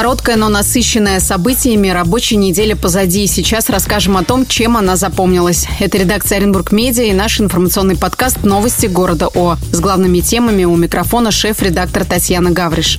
Короткая, 0.00 0.36
но 0.36 0.48
насыщенная 0.48 1.20
событиями 1.20 1.88
рабочая 1.88 2.36
неделя 2.36 2.74
позади. 2.74 3.26
Сейчас 3.26 3.68
расскажем 3.68 4.16
о 4.16 4.24
том, 4.24 4.46
чем 4.46 4.78
она 4.78 4.96
запомнилась. 4.96 5.66
Это 5.78 5.98
редакция 5.98 6.38
Оренбург 6.38 6.72
Медиа 6.72 7.04
и 7.04 7.12
наш 7.12 7.38
информационный 7.38 7.98
подкаст 7.98 8.42
«Новости 8.42 8.86
города 8.86 9.28
О». 9.34 9.58
С 9.72 9.78
главными 9.78 10.20
темами 10.20 10.64
у 10.64 10.74
микрофона 10.74 11.30
шеф-редактор 11.30 12.06
Татьяна 12.06 12.50
Гавриш. 12.50 12.98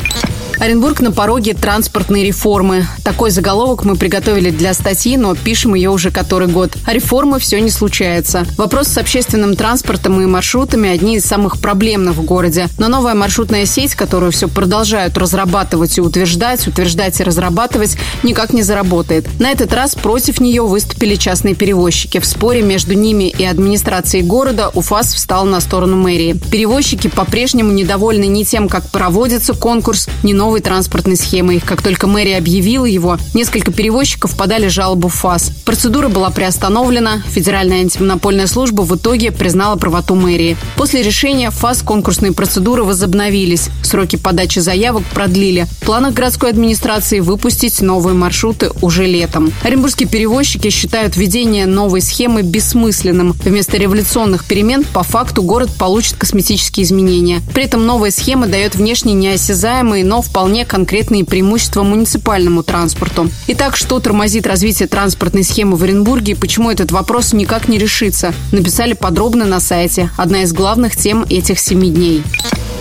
Оренбург 0.59 0.99
на 0.99 1.11
пороге 1.11 1.55
транспортной 1.55 2.23
реформы. 2.23 2.85
Такой 3.03 3.31
заголовок 3.31 3.83
мы 3.83 3.95
приготовили 3.95 4.51
для 4.51 4.75
статьи, 4.75 5.17
но 5.17 5.33
пишем 5.33 5.73
ее 5.73 5.89
уже 5.89 6.11
который 6.11 6.47
год. 6.47 6.73
А 6.85 6.93
реформы 6.93 7.39
все 7.39 7.59
не 7.59 7.71
случается. 7.71 8.45
Вопрос 8.57 8.89
с 8.89 8.97
общественным 8.99 9.55
транспортом 9.55 10.21
и 10.21 10.27
маршрутами 10.27 10.87
одни 10.87 11.15
из 11.15 11.25
самых 11.25 11.59
проблемных 11.59 12.13
в 12.13 12.23
городе. 12.23 12.67
Но 12.77 12.89
новая 12.89 13.15
маршрутная 13.15 13.65
сеть, 13.65 13.95
которую 13.95 14.31
все 14.31 14.47
продолжают 14.47 15.17
разрабатывать 15.17 15.97
и 15.97 16.01
утверждать, 16.01 16.67
утверждать 16.67 16.90
и 17.19 17.23
разрабатывать, 17.23 17.97
никак 18.23 18.53
не 18.53 18.61
заработает. 18.61 19.27
На 19.39 19.51
этот 19.51 19.73
раз 19.73 19.95
против 19.95 20.39
нее 20.39 20.63
выступили 20.63 21.15
частные 21.15 21.55
перевозчики. 21.55 22.19
В 22.19 22.25
споре 22.25 22.61
между 22.61 22.93
ними 22.93 23.29
и 23.29 23.45
администрацией 23.45 24.23
города 24.23 24.69
УФАС 24.73 25.13
встал 25.13 25.45
на 25.45 25.61
сторону 25.61 25.97
мэрии. 25.97 26.33
Перевозчики 26.51 27.07
по-прежнему 27.07 27.71
недовольны 27.71 28.25
ни 28.25 28.43
тем, 28.43 28.67
как 28.67 28.89
проводится 28.91 29.53
конкурс, 29.53 30.07
новым 30.23 30.51
новой 30.51 30.59
транспортной 30.59 31.15
схемой. 31.15 31.61
Как 31.61 31.81
только 31.81 32.07
мэрия 32.07 32.37
объявила 32.37 32.83
его, 32.83 33.17
несколько 33.33 33.71
перевозчиков 33.71 34.35
подали 34.35 34.67
жалобу 34.67 35.07
в 35.07 35.13
ФАС. 35.13 35.51
Процедура 35.63 36.09
была 36.09 36.29
приостановлена. 36.29 37.21
Федеральная 37.29 37.79
антимонопольная 37.79 38.47
служба 38.47 38.81
в 38.81 38.93
итоге 38.95 39.31
признала 39.31 39.77
правоту 39.77 40.15
мэрии. 40.15 40.57
После 40.75 41.03
решения 41.03 41.51
ФАС 41.51 41.83
конкурсные 41.83 42.33
процедуры 42.33 42.83
возобновились. 42.83 43.69
Сроки 43.81 44.17
подачи 44.17 44.59
заявок 44.59 45.03
продлили. 45.13 45.67
В 45.79 45.85
планах 45.85 46.15
городской 46.15 46.49
администрации 46.49 46.70
выпустить 47.21 47.81
новые 47.81 48.13
маршруты 48.13 48.71
уже 48.81 49.05
летом. 49.05 49.51
Оренбургские 49.63 50.07
перевозчики 50.07 50.69
считают 50.69 51.15
введение 51.15 51.65
новой 51.65 52.01
схемы 52.01 52.41
бессмысленным. 52.41 53.33
Вместо 53.43 53.77
революционных 53.77 54.45
перемен 54.45 54.83
по 54.83 55.03
факту 55.03 55.41
город 55.43 55.69
получит 55.77 56.15
косметические 56.15 56.85
изменения. 56.85 57.41
При 57.53 57.65
этом 57.65 57.85
новая 57.85 58.11
схема 58.11 58.47
дает 58.47 58.75
внешне 58.75 59.13
неосязаемые, 59.13 60.05
но 60.05 60.21
вполне 60.21 60.65
конкретные 60.65 61.25
преимущества 61.25 61.83
муниципальному 61.83 62.63
транспорту. 62.63 63.29
Итак, 63.47 63.75
что 63.75 63.99
тормозит 63.99 64.47
развитие 64.47 64.87
транспортной 64.87 65.43
схемы 65.43 65.75
в 65.77 65.83
Оренбурге 65.83 66.33
и 66.33 66.35
почему 66.35 66.71
этот 66.71 66.91
вопрос 66.91 67.33
никак 67.33 67.67
не 67.67 67.77
решится, 67.77 68.33
написали 68.51 68.93
подробно 68.93 69.45
на 69.45 69.59
сайте. 69.59 70.09
Одна 70.17 70.43
из 70.43 70.53
главных 70.53 70.95
тем 70.95 71.25
этих 71.29 71.59
семи 71.59 71.89
дней. 71.89 72.23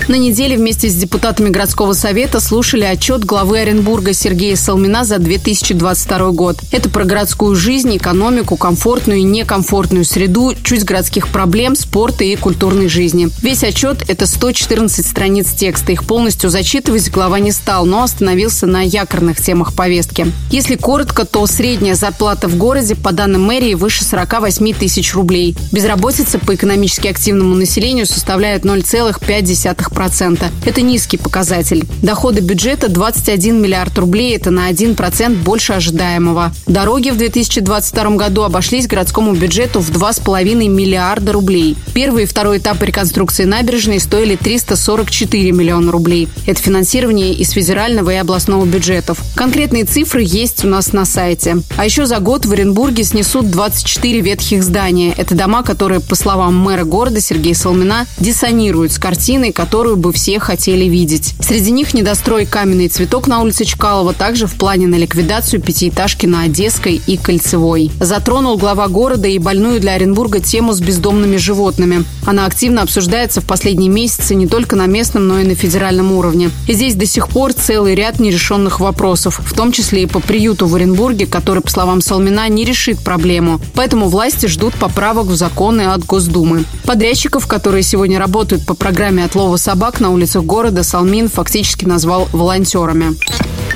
На 0.09 0.17
неделе 0.17 0.57
вместе 0.57 0.89
с 0.89 0.95
депутатами 0.95 1.51
городского 1.51 1.93
совета 1.93 2.41
слушали 2.41 2.85
отчет 2.85 3.25
главы 3.25 3.61
Оренбурга 3.61 4.13
Сергея 4.13 4.57
Салмина 4.57 5.05
за 5.05 5.19
2022 5.19 6.31
год. 6.33 6.59
Это 6.73 6.89
про 6.89 7.05
городскую 7.05 7.55
жизнь, 7.55 7.97
экономику, 7.97 8.57
комфортную 8.57 9.21
и 9.21 9.23
некомфортную 9.23 10.05
среду, 10.05 10.55
чуть 10.65 10.85
городских 10.85 11.29
проблем, 11.29 11.77
спорта 11.77 12.25
и 12.25 12.35
культурной 12.35 12.89
жизни. 12.89 13.29
Весь 13.43 13.63
отчет– 13.63 14.05
это 14.09 14.27
114 14.27 15.07
страниц 15.07 15.53
текста. 15.53 15.93
Их 15.93 16.05
полностью 16.05 16.51
зачитывать 16.51 17.11
глава 17.11 17.39
не 17.39 17.53
стал, 17.53 17.87
но 17.87 18.03
остановился 18.03 18.67
на 18.67 18.83
якорных 18.83 19.41
темах 19.41 19.75
повестки. 19.75 20.33
Если 20.51 20.77
коротко, 20.77 21.25
то 21.25 21.47
средняя 21.47 21.95
зарплата 21.95 22.49
в 22.49 22.57
городе, 22.57 22.97
по 22.97 23.13
данным 23.13 23.43
мэрии, 23.45 23.75
выше 23.75 24.05
48 24.05 24.75
тысяч 24.75 25.15
рублей. 25.15 25.57
Безработица 25.73 26.39
по 26.39 26.55
экономически 26.55 27.09
активному 27.09 27.55
населению 27.55 28.07
составляет 28.07 28.65
0,5%. 28.65 29.90
1,2%. 29.91 30.51
Это 30.65 30.83
низкий 30.83 31.17
показатель. 31.17 31.87
Доходы 32.03 32.41
бюджета 32.41 32.89
21 32.89 33.61
миллиард 33.61 33.97
рублей. 33.99 34.37
Это 34.37 34.51
на 34.51 34.71
1% 34.71 35.43
больше 35.43 35.73
ожидаемого. 35.75 36.53
Дороги 36.67 37.11
в 37.11 37.17
2022 37.17 38.17
году 38.17 38.43
обошлись 38.43 38.87
городскому 38.87 39.35
бюджету 39.35 39.81
в 39.81 39.91
2,5 39.91 40.69
миллиарда 40.69 41.33
рублей. 41.33 41.77
Первый 41.95 42.25
и 42.25 42.27
второй 42.27 42.59
этап 42.59 42.83
реконструкции 42.83 43.45
набережной 43.45 44.01
стоили 44.01 44.37
344 44.37 45.53
миллиона 45.53 45.93
рублей. 45.93 46.29
Это 46.47 46.61
финансирование 46.61 47.33
из 47.35 47.51
федерального 47.51 48.11
и 48.11 48.17
областного 48.17 48.65
бюджетов. 48.65 49.21
Конкретные 49.35 49.85
цифры 49.85 50.23
есть 50.25 50.65
у 50.65 50.69
нас 50.69 50.93
на 50.93 51.05
сайте. 51.05 51.59
А 51.77 51.85
еще 51.85 52.07
за 52.07 52.19
год 52.19 52.47
в 52.47 52.53
Оренбурге 52.53 53.05
снесут 53.05 53.51
24 53.51 54.21
ветхих 54.21 54.63
здания. 54.63 55.13
Это 55.17 55.35
дома, 55.35 55.63
которые, 55.63 56.01
по 56.01 56.15
словам 56.15 56.57
мэра 56.59 56.85
города 56.85 57.21
Сергея 57.21 57.55
Солмина, 57.55 58.07
диссонируют 58.19 58.93
с 58.93 58.99
картиной, 58.99 59.53
которую 59.53 59.80
которую 59.81 59.97
бы 59.97 60.13
все 60.13 60.39
хотели 60.39 60.85
видеть. 60.85 61.35
Среди 61.41 61.71
них 61.71 61.95
недострой 61.95 62.45
«Каменный 62.45 62.89
цветок» 62.89 63.27
на 63.27 63.41
улице 63.41 63.65
Чкалова, 63.65 64.13
также 64.13 64.47
в 64.47 64.53
плане 64.57 64.87
на 64.87 64.97
ликвидацию 64.97 65.63
пятиэтажки 65.63 66.27
на 66.27 66.43
Одесской 66.43 67.01
и 67.07 67.17
Кольцевой. 67.17 67.91
Затронул 67.99 68.59
глава 68.59 68.89
города 68.89 69.27
и 69.27 69.39
больную 69.39 69.81
для 69.81 69.95
Оренбурга 69.95 70.41
тему 70.41 70.75
с 70.75 70.81
бездомными 70.81 71.39
животными. 71.39 72.05
Она 72.27 72.45
активно 72.45 72.83
обсуждается 72.83 73.41
в 73.41 73.47
последние 73.47 73.89
месяцы 73.89 74.35
не 74.35 74.47
только 74.47 74.77
на 74.77 74.85
местном, 74.85 75.27
но 75.27 75.41
и 75.41 75.45
на 75.45 75.55
федеральном 75.55 76.13
уровне. 76.13 76.51
И 76.69 76.75
здесь 76.75 76.95
до 76.95 77.07
сих 77.07 77.29
пор 77.29 77.55
целый 77.55 77.95
ряд 77.95 78.21
нерешенных 78.21 78.81
вопросов, 78.81 79.41
в 79.43 79.55
том 79.55 79.73
числе 79.73 80.03
и 80.03 80.07
по 80.07 80.21
приюту 80.21 80.67
в 80.67 80.75
Оренбурге, 80.75 81.25
который, 81.25 81.63
по 81.63 81.71
словам 81.71 82.03
Салмина, 82.03 82.47
не 82.51 82.67
решит 82.67 82.99
проблему. 82.99 83.63
Поэтому 83.73 84.11
власти 84.11 84.45
ждут 84.45 84.75
поправок 84.75 85.29
в 85.29 85.37
законы 85.37 85.87
от 85.87 86.05
Госдумы. 86.05 86.65
Подрядчиков, 86.85 87.47
которые 87.47 87.83
сегодня 87.83 88.19
работают 88.19 88.67
по 88.67 88.75
программе 88.75 89.25
отлова 89.25 89.57
собак, 89.71 90.01
на 90.01 90.11
улицах 90.11 90.43
города 90.43 90.83
Салмин 90.83 91.29
фактически 91.29 91.85
назвал 91.85 92.29
волонтерами. 92.33 93.17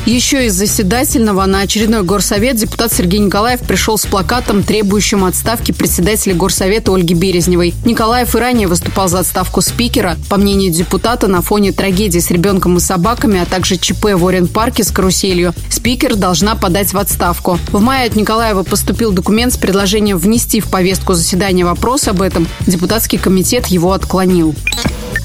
Еще 0.06 0.44
из 0.46 0.52
заседательного 0.52 1.46
на 1.46 1.60
очередной 1.60 2.02
горсовет 2.02 2.56
депутат 2.56 2.92
Сергей 2.92 3.20
Николаев 3.20 3.60
пришел 3.60 3.96
с 3.96 4.04
плакатом, 4.04 4.62
требующим 4.62 5.24
отставки 5.24 5.72
председателя 5.72 6.34
горсовета 6.34 6.92
Ольги 6.92 7.14
Березневой. 7.14 7.72
Николаев 7.86 8.36
и 8.36 8.38
ранее 8.38 8.68
выступал 8.68 9.08
за 9.08 9.20
отставку 9.20 9.62
спикера. 9.62 10.18
По 10.28 10.36
мнению 10.36 10.70
депутата, 10.72 11.26
на 11.26 11.40
фоне 11.40 11.72
трагедии 11.72 12.18
с 12.18 12.30
ребенком 12.30 12.76
и 12.76 12.80
собаками, 12.80 13.40
а 13.40 13.46
также 13.46 13.78
ЧП 13.78 14.12
в 14.12 14.26
Орен-парке 14.26 14.84
с 14.84 14.90
каруселью, 14.90 15.54
спикер 15.70 16.16
должна 16.16 16.54
подать 16.54 16.92
в 16.92 16.98
отставку. 16.98 17.58
В 17.72 17.80
мае 17.80 18.06
от 18.06 18.14
Николаева 18.14 18.62
поступил 18.62 19.10
документ 19.10 19.54
с 19.54 19.56
предложением 19.56 20.18
внести 20.18 20.60
в 20.60 20.66
повестку 20.66 21.14
заседания 21.14 21.64
вопрос 21.64 22.08
об 22.08 22.20
этом. 22.20 22.46
Депутатский 22.66 23.16
комитет 23.16 23.68
его 23.68 23.92
отклонил. 23.92 24.54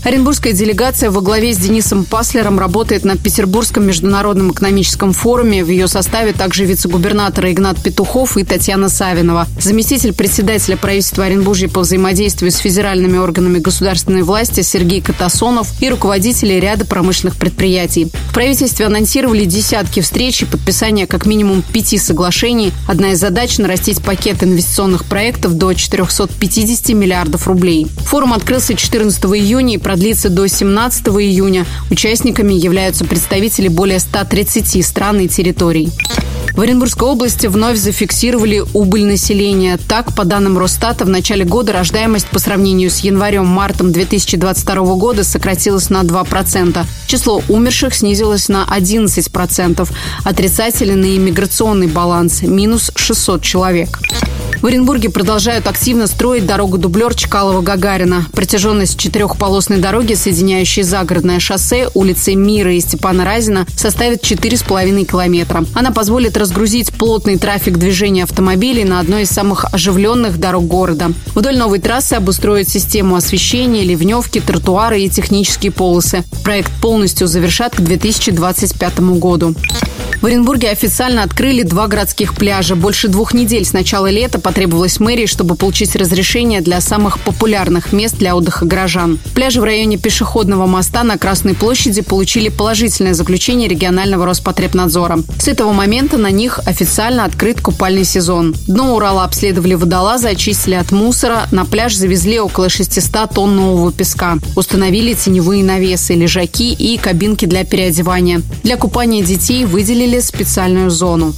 Оренбургская 0.03 0.53
делегация 0.53 1.11
во 1.11 1.21
главе 1.21 1.53
с 1.53 1.57
Денисом 1.57 2.05
Паслером 2.05 2.57
работает 2.57 3.03
на 3.03 3.17
Петербургском 3.17 3.85
международном 3.85 4.51
экономическом 4.69 5.13
форуме. 5.13 5.63
В 5.63 5.69
ее 5.69 5.87
составе 5.87 6.31
также 6.31 6.63
вице-губернатор 6.63 7.47
Игнат 7.47 7.81
Петухов 7.81 8.37
и 8.37 8.43
Татьяна 8.43 8.87
Савинова. 8.87 9.47
Заместитель 9.59 10.13
председателя 10.13 10.77
правительства 10.77 11.25
Оренбуржья 11.25 11.67
по 11.69 11.79
взаимодействию 11.79 12.51
с 12.51 12.57
федеральными 12.57 13.17
органами 13.17 13.57
государственной 13.57 14.21
власти 14.21 14.61
Сергей 14.61 15.01
Катасонов 15.01 15.69
и 15.81 15.89
руководители 15.89 16.53
ряда 16.53 16.85
промышленных 16.85 17.35
предприятий. 17.37 18.11
В 18.29 18.33
правительстве 18.33 18.85
анонсировали 18.85 19.45
десятки 19.45 20.01
встреч 20.01 20.43
и 20.43 20.45
подписание 20.45 21.07
как 21.07 21.25
минимум 21.25 21.63
пяти 21.63 21.97
соглашений. 21.97 22.71
Одна 22.87 23.13
из 23.13 23.19
задач– 23.19 23.57
нарастить 23.57 24.03
пакет 24.03 24.43
инвестиционных 24.43 25.05
проектов 25.05 25.55
до 25.55 25.73
450 25.73 26.89
миллиардов 26.89 27.47
рублей. 27.47 27.87
Форум 28.05 28.33
открылся 28.33 28.75
14 28.75 29.23
июня 29.25 29.75
и 29.75 29.77
продлится 29.79 30.29
до 30.29 30.45
17 30.45 31.07
июня. 31.07 31.65
Участниками 31.89 32.53
являются 32.53 33.03
представители 33.03 33.67
более 33.67 33.99
130 33.99 34.58
стран 34.83 35.19
и 35.21 35.27
территорий. 35.27 35.89
В 36.53 36.61
Оренбургской 36.61 37.07
области 37.07 37.47
вновь 37.47 37.77
зафиксировали 37.77 38.63
убыль 38.73 39.05
населения. 39.05 39.79
Так, 39.87 40.13
по 40.13 40.25
данным 40.25 40.57
Росстата, 40.57 41.05
в 41.05 41.09
начале 41.09 41.45
года 41.45 41.71
рождаемость 41.71 42.27
по 42.27 42.39
сравнению 42.39 42.89
с 42.89 42.99
январем-мартом 42.99 43.93
2022 43.93 44.95
года 44.95 45.23
сократилась 45.23 45.89
на 45.89 46.01
2%. 46.01 46.85
Число 47.07 47.41
умерших 47.47 47.93
снизилось 47.95 48.49
на 48.49 48.67
11%. 48.69 49.89
Отрицательный 50.25 51.15
иммиграционный 51.15 51.87
баланс– 51.87 52.41
минус 52.43 52.91
600 52.93 53.41
человек. 53.41 53.99
В 54.61 54.65
Оренбурге 54.65 55.09
продолжают 55.09 55.67
активно 55.67 56.05
строить 56.05 56.45
дорогу-дублер 56.45 57.13
Чкалова-Гагарина. 57.13 58.23
Протяженность 58.33 58.99
четырехполосной 58.99 59.77
дороги, 59.77 60.15
соединяющей 60.15 60.83
загородное 60.83 61.39
шоссе, 61.39 61.87
улицы 61.93 62.35
Мира 62.35 62.73
и 62.73 62.81
Степана 62.81 63.23
Разина, 63.23 63.65
составит 63.77 64.21
4,5 64.21 65.05
километра. 65.05 65.63
Она 65.73 65.91
позволит 65.91 66.35
разгрузить 66.35 66.91
плотный 66.91 67.37
трафик 67.37 67.77
движения 67.77 68.23
автомобилей 68.23 68.83
на 68.83 68.99
одной 68.99 69.21
из 69.21 69.29
самых 69.29 69.63
оживленных 69.73 70.37
дорог 70.37 70.67
города. 70.67 71.13
Вдоль 71.35 71.57
новой 71.57 71.79
трассы 71.79 72.15
обустроят 72.15 72.67
систему 72.67 73.15
освещения, 73.15 73.83
ливневки, 73.83 74.41
тротуары 74.41 74.99
и 75.03 75.09
технические 75.09 75.71
полосы. 75.71 76.25
Проект 76.43 76.71
полностью 76.81 77.27
завершат 77.27 77.77
к 77.77 77.79
2025 77.79 78.99
году. 79.19 79.55
В 80.21 80.25
Оренбурге 80.25 80.69
официально 80.69 81.23
открыли 81.23 81.63
два 81.63 81.87
городских 81.87 82.35
пляжа. 82.35 82.75
Больше 82.75 83.07
двух 83.07 83.33
недель 83.33 83.63
с 83.63 83.71
начала 83.71 84.09
лета 84.09 84.37
потребовалось 84.37 84.99
мэрии, 84.99 85.27
чтобы 85.27 85.55
получить 85.55 85.95
разрешение 85.95 86.59
для 86.59 86.81
самых 86.81 87.19
популярных 87.19 87.93
мест 87.93 88.17
для 88.17 88.35
отдыха 88.35 88.65
горожан. 88.65 89.17
Пляжи 89.33 89.61
в 89.61 89.63
районе 89.63 89.97
пешеходного 89.97 90.65
моста 90.65 91.05
на 91.05 91.17
Красной 91.17 91.53
площади 91.53 92.01
получили 92.01 92.49
положительное 92.49 93.13
заключение 93.13 93.69
регионального 93.69 94.25
Роспотребнадзора. 94.25 95.19
С 95.39 95.47
этого 95.47 95.71
момента 95.71 96.17
на 96.17 96.31
них 96.31 96.59
официально 96.65 97.23
открыт 97.23 97.61
купальный 97.61 98.03
сезон. 98.03 98.53
Дно 98.67 98.97
Урала 98.97 99.23
обследовали 99.23 99.75
водолазы, 99.75 100.27
очистили 100.27 100.75
от 100.75 100.91
мусора. 100.91 101.47
На 101.53 101.63
пляж 101.63 101.95
завезли 101.95 102.41
около 102.41 102.67
600 102.67 103.33
тонн 103.33 103.55
нового 103.55 103.93
песка. 103.93 104.37
Установили 104.57 105.13
теневые 105.13 105.63
навесы, 105.63 106.13
лежаки 106.15 106.73
и 106.73 106.97
кабинки 106.97 107.45
для 107.45 107.63
переодевания. 107.63 108.41
Для 108.63 108.75
купания 108.75 109.23
детей 109.23 109.63
выделили 109.63 110.08
выделили 110.09 110.19
специальную 110.21 110.89
зону. 110.89 111.35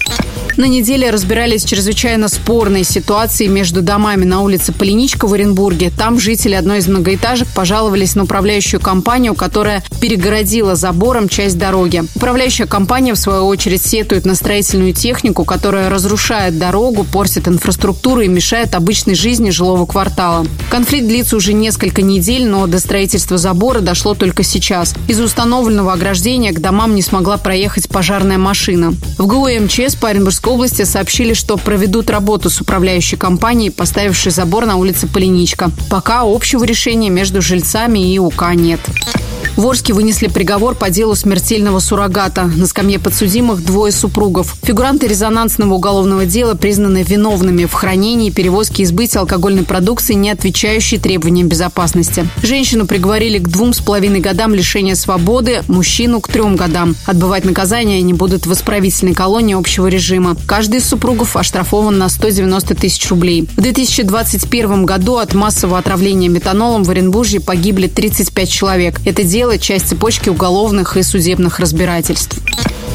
На 0.61 0.65
неделе 0.65 1.09
разбирались 1.09 1.65
чрезвычайно 1.65 2.27
спорной 2.27 2.83
ситуации 2.83 3.47
между 3.47 3.81
домами 3.81 4.25
на 4.25 4.41
улице 4.41 4.71
Полиничка 4.71 5.25
в 5.25 5.33
Оренбурге. 5.33 5.89
Там 5.89 6.19
жители 6.19 6.53
одной 6.53 6.77
из 6.77 6.87
многоэтажек 6.87 7.47
пожаловались 7.47 8.13
на 8.13 8.25
управляющую 8.25 8.79
компанию, 8.79 9.33
которая 9.33 9.83
перегородила 9.99 10.75
забором 10.75 11.29
часть 11.29 11.57
дороги. 11.57 12.03
Управляющая 12.13 12.67
компания, 12.67 13.15
в 13.15 13.17
свою 13.17 13.47
очередь, 13.47 13.81
сетует 13.81 14.23
на 14.27 14.35
строительную 14.35 14.93
технику, 14.93 15.45
которая 15.45 15.89
разрушает 15.89 16.59
дорогу, 16.59 17.05
портит 17.05 17.47
инфраструктуру 17.47 18.21
и 18.21 18.27
мешает 18.27 18.75
обычной 18.75 19.15
жизни 19.15 19.49
жилого 19.49 19.87
квартала. 19.87 20.45
Конфликт 20.69 21.07
длится 21.07 21.37
уже 21.37 21.53
несколько 21.53 22.03
недель, 22.03 22.47
но 22.47 22.67
до 22.67 22.77
строительства 22.77 23.39
забора 23.39 23.79
дошло 23.79 24.13
только 24.13 24.43
сейчас. 24.43 24.93
Из 25.07 25.19
установленного 25.19 25.93
ограждения 25.93 26.51
к 26.51 26.61
домам 26.61 26.93
не 26.93 27.01
смогла 27.01 27.37
проехать 27.37 27.89
пожарная 27.89 28.37
машина. 28.37 28.93
В 29.17 29.25
ГУ 29.25 29.47
МЧС 29.47 29.95
по 29.95 30.09
Оренбургской 30.09 30.50
области 30.51 30.83
сообщили, 30.83 31.33
что 31.33 31.57
проведут 31.57 32.09
работу 32.09 32.49
с 32.49 32.61
управляющей 32.61 33.17
компанией, 33.17 33.69
поставившей 33.69 34.31
забор 34.31 34.65
на 34.65 34.75
улице 34.75 35.07
Полиничка. 35.07 35.71
Пока 35.89 36.21
общего 36.21 36.63
решения 36.63 37.09
между 37.09 37.41
жильцами 37.41 38.13
и 38.13 38.19
УК 38.19 38.51
нет. 38.53 38.79
В 39.57 39.67
Орске 39.67 39.93
вынесли 39.93 40.27
приговор 40.27 40.75
по 40.75 40.89
делу 40.89 41.13
смертельного 41.13 41.79
суррогата. 41.79 42.45
На 42.45 42.65
скамье 42.65 42.99
подсудимых 42.99 43.63
двое 43.63 43.91
супругов. 43.91 44.55
Фигуранты 44.63 45.07
резонансного 45.07 45.73
уголовного 45.73 46.25
дела 46.25 46.55
признаны 46.55 47.03
виновными 47.03 47.65
в 47.65 47.73
хранении, 47.73 48.29
перевозке 48.29 48.83
и 48.83 48.85
сбытии 48.85 49.19
алкогольной 49.19 49.63
продукции, 49.63 50.13
не 50.13 50.29
отвечающей 50.29 50.97
требованиям 50.97 51.47
безопасности. 51.47 52.27
Женщину 52.41 52.87
приговорили 52.87 53.39
к 53.39 53.49
двум 53.49 53.73
с 53.73 53.79
половиной 53.79 54.19
годам 54.19 54.55
лишения 54.55 54.95
свободы, 54.95 55.63
мужчину 55.67 56.21
к 56.21 56.29
трем 56.29 56.55
годам. 56.55 56.95
Отбывать 57.05 57.45
наказание 57.45 57.99
они 57.99 58.13
будут 58.13 58.45
в 58.45 58.53
исправительной 58.53 59.13
колонии 59.13 59.53
общего 59.53 59.87
режима. 59.87 60.30
Каждый 60.45 60.79
из 60.79 60.87
супругов 60.87 61.35
оштрафован 61.35 61.97
на 61.97 62.09
190 62.09 62.75
тысяч 62.75 63.09
рублей. 63.09 63.47
В 63.55 63.61
2021 63.61 64.85
году 64.85 65.17
от 65.17 65.33
массового 65.33 65.77
отравления 65.77 66.29
метанолом 66.29 66.83
в 66.83 66.89
Оренбурге 66.89 67.39
погибли 67.39 67.87
35 67.87 68.49
человек. 68.49 68.99
Это 69.05 69.23
дело– 69.23 69.57
часть 69.59 69.87
цепочки 69.89 70.29
уголовных 70.29 70.97
и 70.97 71.03
судебных 71.03 71.59
разбирательств. 71.59 72.37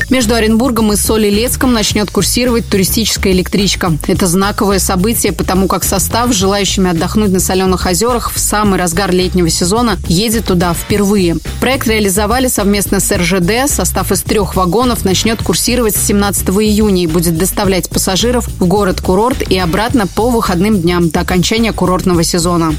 Между 0.09 0.37
Оренбургом 0.37 0.93
и 0.93 0.97
Солилецком 0.97 1.73
начнет 1.73 2.13
курсировать 2.13 2.69
туристическая 2.69 3.33
электричка. 3.33 3.93
Это 4.07 4.29
знаковое 4.29 4.79
событие, 4.79 5.33
потому 5.33 5.67
как 5.67 5.83
состав, 5.83 6.33
желающими 6.33 6.91
отдохнуть 6.91 7.33
на 7.33 7.41
соленых 7.41 7.87
озерах 7.87 8.33
в 8.33 8.39
самый 8.39 8.79
разгар 8.79 9.11
летнего 9.11 9.49
сезона, 9.49 9.99
едет 10.07 10.47
туда 10.47 10.75
впервые. 10.75 11.37
Проект 11.61 11.89
реализовали 11.89 12.47
совместно 12.47 13.01
с 13.01 13.11
РЖД. 13.13 13.69
Состав 13.69 14.13
из 14.13 14.23
трех 14.23 14.55
вагонов 14.55 15.05
начнет 15.05 15.43
курсировать 15.43 15.97
с 15.97 16.07
17 16.07 16.51
июня 16.51 17.03
и 17.03 17.09
будет 17.09 17.26
доставлять 17.31 17.89
пассажиров 17.89 18.49
в 18.49 18.67
город-курорт 18.67 19.43
и 19.51 19.59
обратно 19.59 20.07
по 20.07 20.31
выходным 20.31 20.81
дням 20.81 21.11
до 21.11 21.21
окончания 21.21 21.73
курортного 21.73 22.23
сезона. 22.23 22.75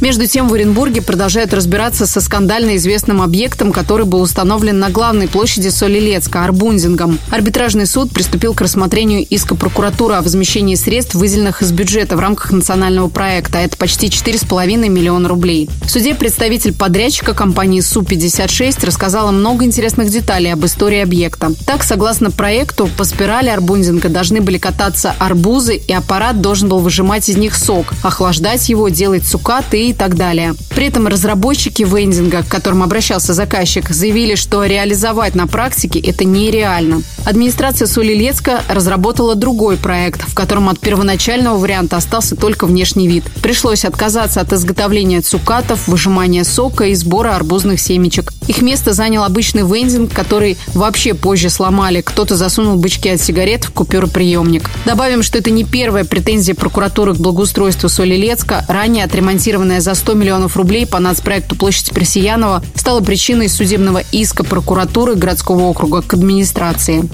Между 0.00 0.26
тем, 0.26 0.48
в 0.48 0.54
Оренбурге 0.54 1.02
продолжают 1.02 1.52
разбираться 1.52 2.06
со 2.06 2.22
скандально 2.22 2.76
известным 2.76 3.20
объектом, 3.20 3.70
который 3.70 4.06
был 4.06 4.22
установлен 4.22 4.78
на 4.78 4.88
главной 4.88 5.28
площади 5.28 5.68
Солилецка– 5.68 6.42
Арбунзингом. 6.44 7.18
Арбитражный 7.30 7.84
суд 7.84 8.10
приступил 8.10 8.54
к 8.54 8.62
рассмотрению 8.62 9.26
иска 9.28 9.54
прокуратуры 9.54 10.14
о 10.14 10.22
возмещении 10.22 10.74
средств, 10.74 11.14
выделенных 11.14 11.60
из 11.60 11.70
бюджета 11.72 12.16
в 12.16 12.20
рамках 12.20 12.50
национального 12.50 13.08
проекта. 13.08 13.58
Это 13.58 13.76
почти 13.76 14.06
4,5 14.06 14.88
миллиона 14.88 15.28
рублей. 15.28 15.68
В 15.82 15.90
суде 15.90 16.14
представитель 16.14 16.72
подрядчика 16.72 17.34
компании 17.34 17.80
Су-56 17.80 18.86
рассказала 18.86 19.30
много 19.32 19.66
интересных 19.66 20.10
деталей 20.10 20.52
об 20.54 20.64
истории 20.64 21.00
объекта. 21.00 21.52
Так, 21.66 21.82
согласно 21.82 22.30
проекту, 22.30 22.88
по 22.96 23.04
спирали 23.04 23.50
Арбунзинга 23.50 24.08
должны 24.08 24.40
были 24.40 24.56
кататься 24.56 25.14
арбузы, 25.18 25.76
и 25.76 25.92
аппарат 25.92 26.40
должен 26.40 26.70
был 26.70 26.78
выжимать 26.78 27.28
из 27.28 27.36
них 27.36 27.54
сок, 27.54 27.92
охлаждать 28.02 28.66
его, 28.70 28.88
делать 28.88 29.24
цукаты 29.24 29.88
и 29.88 29.89
и 29.90 29.94
так 29.94 30.16
далее. 30.16 30.54
При 30.70 30.86
этом 30.86 31.06
разработчики 31.06 31.82
вендинга, 31.82 32.42
к 32.42 32.48
которым 32.48 32.82
обращался 32.82 33.34
заказчик, 33.34 33.90
заявили, 33.90 34.34
что 34.34 34.64
реализовать 34.64 35.34
на 35.34 35.46
практике 35.46 35.98
это 36.00 36.24
нереально. 36.24 37.02
Администрация 37.24 37.86
Солилецка 37.86 38.62
разработала 38.68 39.34
другой 39.34 39.76
проект, 39.76 40.22
в 40.26 40.34
котором 40.34 40.68
от 40.68 40.80
первоначального 40.80 41.58
варианта 41.58 41.96
остался 41.96 42.36
только 42.36 42.66
внешний 42.66 43.08
вид. 43.08 43.24
Пришлось 43.42 43.84
отказаться 43.84 44.40
от 44.40 44.52
изготовления 44.52 45.20
цукатов, 45.20 45.88
выжимания 45.88 46.44
сока 46.44 46.84
и 46.84 46.94
сбора 46.94 47.36
арбузных 47.36 47.80
семечек. 47.80 48.32
Их 48.48 48.62
место 48.62 48.92
занял 48.92 49.24
обычный 49.24 49.62
вендинг, 49.62 50.12
который 50.12 50.56
вообще 50.74 51.14
позже 51.14 51.50
сломали. 51.50 52.00
Кто-то 52.00 52.36
засунул 52.36 52.76
бычки 52.76 53.08
от 53.08 53.20
сигарет 53.20 53.64
в 53.64 53.72
купюроприемник. 53.72 54.70
Добавим, 54.86 55.22
что 55.22 55.38
это 55.38 55.50
не 55.50 55.64
первая 55.64 56.04
претензия 56.04 56.54
прокуратуры 56.54 57.14
к 57.14 57.18
благоустройству 57.18 57.88
Солилецка. 57.88 58.64
Ранее 58.68 59.04
отремонтированная 59.04 59.79
за 59.80 59.94
100 59.94 60.14
миллионов 60.14 60.56
рублей 60.56 60.86
по 60.86 60.98
нацпроекту 60.98 61.56
«Площадь 61.56 61.92
Персиянова» 61.92 62.62
стала 62.74 63.00
причиной 63.00 63.48
судебного 63.48 64.02
иска 64.12 64.44
прокуратуры 64.44 65.14
городского 65.14 65.62
округа 65.62 66.02
к 66.02 66.14
администрации. 66.14 67.08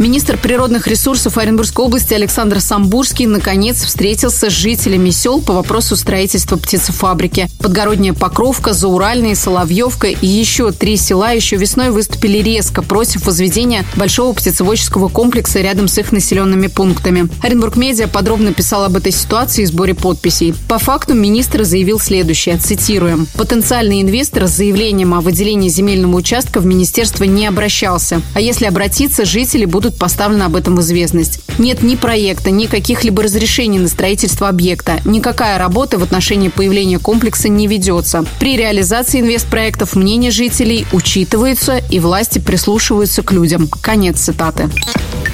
Министр 0.00 0.38
природных 0.38 0.86
ресурсов 0.86 1.36
Оренбургской 1.36 1.84
области 1.84 2.14
Александр 2.14 2.60
Самбурский 2.60 3.26
наконец 3.26 3.84
встретился 3.84 4.48
с 4.48 4.52
жителями 4.54 5.10
сел 5.10 5.42
по 5.42 5.52
вопросу 5.52 5.94
строительства 5.94 6.56
птицефабрики. 6.56 7.50
Подгородняя 7.58 8.14
Покровка, 8.14 8.72
Зауральная, 8.72 9.34
Соловьевка 9.34 10.06
и 10.06 10.26
еще 10.26 10.72
три 10.72 10.96
села 10.96 11.32
еще 11.32 11.56
весной 11.56 11.90
выступили 11.90 12.38
резко 12.38 12.80
против 12.80 13.26
возведения 13.26 13.84
большого 13.94 14.32
птицеводческого 14.32 15.08
комплекса 15.08 15.60
рядом 15.60 15.86
с 15.86 15.98
их 15.98 16.12
населенными 16.12 16.68
пунктами. 16.68 17.28
Оренбург 17.42 17.76
Медиа 17.76 18.08
подробно 18.08 18.54
писал 18.54 18.84
об 18.84 18.96
этой 18.96 19.12
ситуации 19.12 19.64
и 19.64 19.66
сборе 19.66 19.94
подписей. 19.94 20.54
По 20.66 20.78
факту 20.78 21.12
министр 21.12 21.64
заявил 21.64 21.89
следующее, 21.98 22.58
цитируем. 22.58 23.26
Потенциальный 23.34 24.02
инвестор 24.02 24.46
с 24.46 24.52
заявлением 24.52 25.14
о 25.14 25.20
выделении 25.20 25.68
земельного 25.68 26.16
участка 26.16 26.60
в 26.60 26.66
министерство 26.66 27.24
не 27.24 27.46
обращался. 27.46 28.22
А 28.34 28.40
если 28.40 28.66
обратиться, 28.66 29.24
жители 29.24 29.64
будут 29.64 29.96
поставлены 29.98 30.44
об 30.44 30.56
этом 30.56 30.76
в 30.76 30.80
известность. 30.80 31.40
Нет 31.58 31.82
ни 31.82 31.96
проекта, 31.96 32.50
ни 32.50 32.66
каких-либо 32.66 33.22
разрешений 33.22 33.78
на 33.78 33.88
строительство 33.88 34.48
объекта. 34.48 35.00
Никакая 35.04 35.58
работа 35.58 35.98
в 35.98 36.02
отношении 36.02 36.48
появления 36.48 36.98
комплекса 36.98 37.48
не 37.48 37.66
ведется. 37.66 38.24
При 38.38 38.56
реализации 38.56 39.20
инвестпроектов 39.20 39.96
мнение 39.96 40.30
жителей 40.30 40.86
учитывается 40.92 41.78
и 41.90 41.98
власти 41.98 42.38
прислушиваются 42.38 43.22
к 43.22 43.32
людям. 43.32 43.68
Конец 43.68 44.20
цитаты. 44.20 44.70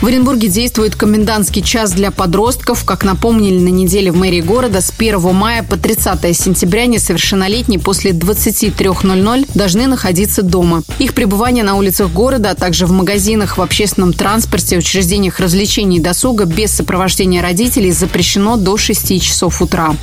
В 0.02 0.06
Оренбурге 0.06 0.48
действует 0.48 0.94
комендантский 0.94 1.62
час 1.62 1.92
для 1.92 2.10
подростков. 2.10 2.84
Как 2.84 3.02
напомнили 3.02 3.58
на 3.58 3.68
неделе 3.68 4.12
в 4.12 4.16
мэрии 4.16 4.42
города, 4.42 4.82
с 4.82 4.92
1 4.96 5.34
мая 5.34 5.62
по 5.62 5.76
30 5.78 6.36
сентября 6.36 6.86
несовершеннолетние 6.86 7.80
после 7.80 8.10
23.00 8.10 9.48
должны 9.54 9.86
находиться 9.86 10.42
дома. 10.42 10.82
Их 10.98 11.14
пребывание 11.14 11.64
на 11.64 11.76
улицах 11.76 12.10
города, 12.10 12.50
а 12.50 12.54
также 12.54 12.86
в 12.86 12.92
магазинах, 12.92 13.56
в 13.56 13.62
общественном 13.62 14.12
транспорте, 14.12 14.76
учреждениях 14.76 15.40
развлечений 15.40 15.96
и 15.96 16.00
досуга 16.00 16.44
без 16.44 16.72
сопровождения 16.72 17.40
родителей 17.40 17.90
запрещено 17.90 18.58
до 18.58 18.76
6 18.76 19.20
часов 19.22 19.62
утра. 19.62 19.96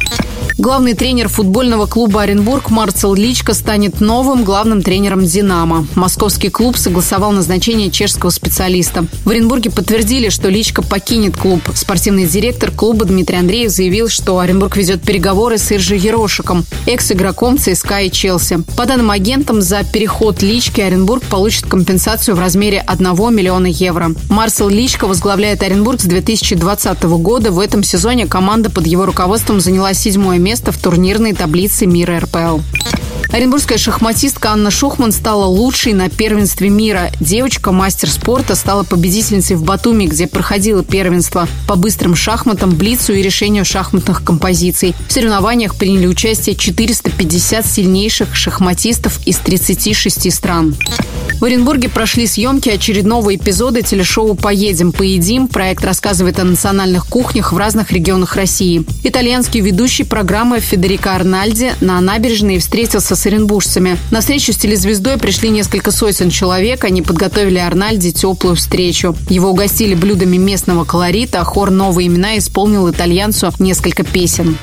Главный 0.59 0.93
тренер 0.93 1.29
футбольного 1.29 1.87
клуба 1.87 2.21
Оренбург 2.21 2.69
Марцел 2.69 3.15
Личко 3.15 3.55
станет 3.55 4.01
новым 4.01 4.43
главным 4.43 4.83
тренером 4.83 5.25
«Динамо». 5.25 5.87
Московский 5.95 6.49
клуб 6.49 6.77
согласовал 6.77 7.31
назначение 7.31 7.89
чешского 7.89 8.29
специалиста. 8.29 9.07
В 9.25 9.31
Оренбурге 9.31 9.71
подтвердили, 9.71 10.29
что 10.29 10.49
Личка 10.49 10.83
покинет 10.83 11.35
клуб. 11.37 11.61
Спортивный 11.73 12.27
директор 12.27 12.69
клуба 12.69 13.05
Дмитрий 13.05 13.37
Андреев 13.37 13.71
заявил, 13.71 14.09
что 14.09 14.37
Оренбург 14.37 14.77
ведет 14.77 15.01
переговоры 15.01 15.57
с 15.57 15.71
Иржи 15.71 15.95
Ерошиком, 15.95 16.65
экс-игроком 16.85 17.57
ЦСКА 17.57 18.01
и 18.01 18.11
Челси. 18.11 18.59
По 18.77 18.85
данным 18.85 19.09
агентам, 19.09 19.59
за 19.59 19.83
переход 19.83 20.43
Лички 20.43 20.81
Оренбург 20.81 21.23
получит 21.23 21.65
компенсацию 21.65 22.35
в 22.35 22.39
размере 22.39 22.79
1 22.85 23.07
миллиона 23.35 23.67
евро. 23.67 24.11
Марсел 24.29 24.69
Личка 24.69 25.07
возглавляет 25.07 25.63
Оренбург 25.63 25.99
с 25.99 26.05
2020 26.05 27.03
года. 27.03 27.51
В 27.51 27.59
этом 27.59 27.81
сезоне 27.81 28.27
команда 28.27 28.69
под 28.69 28.85
его 28.85 29.07
руководством 29.07 29.59
заняла 29.59 29.95
седьмое 29.95 30.42
место 30.43 30.71
в 30.71 30.77
турнирной 30.77 31.33
таблице 31.33 31.85
мира 31.85 32.19
РПЛ. 32.19 32.59
Оренбургская 33.33 33.79
шахматистка 33.79 34.51
Анна 34.51 34.69
Шухман 34.69 35.11
стала 35.11 35.45
лучшей 35.45 35.93
на 35.93 36.07
первенстве 36.07 36.69
мира. 36.69 37.09
Девочка, 37.19 37.71
мастер 37.71 38.07
спорта, 38.07 38.53
стала 38.53 38.83
победительницей 38.83 39.55
в 39.55 39.63
Батуми, 39.63 40.05
где 40.05 40.27
проходило 40.27 40.83
первенство 40.83 41.47
по 41.67 41.75
быстрым 41.75 42.15
шахматам, 42.15 42.75
блицу 42.75 43.13
и 43.13 43.23
решению 43.23 43.65
шахматных 43.65 44.23
композиций. 44.23 44.93
В 45.07 45.11
соревнованиях 45.11 45.73
приняли 45.75 46.05
участие 46.05 46.55
450 46.55 47.65
сильнейших 47.65 48.35
шахматистов 48.35 49.19
из 49.25 49.37
36 49.37 50.31
стран. 50.31 50.75
В 51.39 51.45
Оренбурге 51.45 51.89
прошли 51.89 52.27
съемки 52.27 52.69
очередного 52.69 53.35
эпизода 53.35 53.81
телешоу 53.81 54.35
«Поедем, 54.35 54.91
поедим». 54.91 55.47
Проект 55.47 55.83
рассказывает 55.83 56.39
о 56.39 56.43
национальных 56.43 57.07
кухнях 57.07 57.51
в 57.51 57.57
разных 57.57 57.91
регионах 57.91 58.35
России. 58.35 58.85
Итальянский 59.03 59.59
ведущий 59.59 60.03
программы 60.03 60.32
Федерико 60.61 61.13
Арнальди 61.13 61.73
на 61.79 62.01
набережной 62.01 62.57
встретился 62.57 63.15
с 63.15 63.25
оренбуржцами. 63.27 63.99
На 64.09 64.21
встречу 64.21 64.51
с 64.51 64.57
телезвездой 64.57 65.19
пришли 65.19 65.49
несколько 65.49 65.91
сотен 65.91 66.31
человек. 66.31 66.85
Они 66.85 67.03
подготовили 67.03 67.59
Арнальди 67.59 68.11
теплую 68.11 68.55
встречу. 68.55 69.15
Его 69.29 69.51
угостили 69.51 69.93
блюдами 69.93 70.37
местного 70.37 70.85
колорита, 70.85 71.41
а 71.41 71.43
хор 71.43 71.69
«Новые 71.69 72.07
имена» 72.07 72.39
исполнил 72.39 72.89
итальянцу 72.89 73.51
несколько 73.59 74.03
песен. 74.03 74.57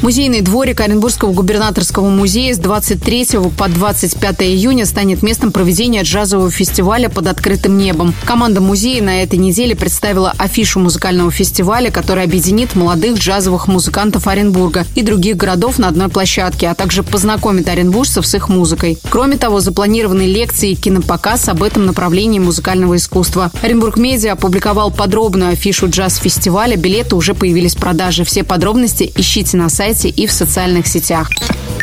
Музейный 0.00 0.42
дворик 0.42 0.80
Оренбургского 0.80 1.32
губернаторского 1.32 2.08
музея 2.08 2.54
с 2.54 2.58
23 2.58 3.26
по 3.58 3.68
25 3.68 4.42
июня 4.42 4.86
станет 4.86 5.24
местом 5.24 5.50
проведения 5.50 6.02
джазового 6.02 6.52
фестиваля 6.52 7.08
под 7.08 7.26
открытым 7.26 7.76
небом. 7.76 8.14
Команда 8.24 8.60
музея 8.60 9.02
на 9.02 9.24
этой 9.24 9.40
неделе 9.40 9.74
представила 9.74 10.32
афишу 10.38 10.78
музыкального 10.78 11.32
фестиваля, 11.32 11.90
который 11.90 12.22
объединит 12.22 12.76
молодых 12.76 13.18
джазовых 13.18 13.66
музыкантов 13.66 14.28
Оренбурга 14.28 14.86
и 14.94 15.02
других 15.02 15.36
городов 15.36 15.80
на 15.80 15.88
одной 15.88 16.08
площадке, 16.08 16.68
а 16.68 16.76
также 16.76 17.02
познакомит 17.02 17.68
оренбуржцев 17.68 18.24
с 18.24 18.34
их 18.36 18.48
музыкой. 18.48 18.98
Кроме 19.10 19.36
того, 19.36 19.58
запланированы 19.58 20.22
лекции 20.22 20.70
и 20.70 20.76
кинопоказ 20.76 21.48
об 21.48 21.64
этом 21.64 21.86
направлении 21.86 22.38
музыкального 22.38 22.96
искусства. 22.96 23.50
Оренбург 23.62 23.96
Медиа 23.96 24.34
опубликовал 24.34 24.92
подробную 24.92 25.50
афишу 25.50 25.88
джаз-фестиваля. 25.88 26.76
Билеты 26.76 27.16
уже 27.16 27.34
появились 27.34 27.74
в 27.74 27.78
продаже. 27.78 28.22
Все 28.22 28.44
подробности 28.44 29.10
ищите 29.16 29.56
на 29.56 29.68
сайте 29.68 29.87
сайте 29.88 30.08
и 30.08 30.26
в 30.26 30.32
социальных 30.32 30.86
сетях. 30.86 31.30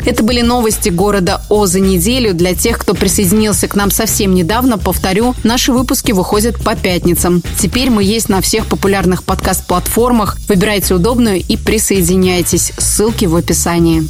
Это 0.06 0.24
были 0.24 0.42
новости 0.42 0.90
города 0.90 1.42
О 1.50 1.66
за 1.66 1.80
неделю. 1.80 2.36
Для 2.36 2.54
тех, 2.54 2.78
кто 2.78 2.94
присоединился 2.94 3.68
к 3.68 3.76
нам 3.76 3.90
совсем 3.90 4.36
недавно, 4.36 4.78
повторю, 4.78 5.34
наши 5.44 5.72
выпуски 5.72 6.12
выходят 6.12 6.64
по 6.64 6.76
пятницам. 6.76 7.42
Теперь 7.60 7.90
мы 7.90 8.04
есть 8.04 8.30
на 8.30 8.42
всех 8.42 8.68
популярных 8.68 9.24
подкаст-платформах. 9.24 10.38
Выбирайте 10.48 10.94
удобную 10.94 11.38
и 11.38 11.58
присоединяйтесь. 11.58 12.74
Ссылки 12.78 13.26
в 13.26 13.36
описании. 13.36 14.04